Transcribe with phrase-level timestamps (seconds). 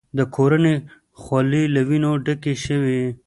[0.17, 0.75] د کورنۍ
[1.21, 2.99] خولې له وینو ډکې شوې.